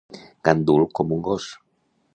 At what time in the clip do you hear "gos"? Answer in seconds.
1.29-1.51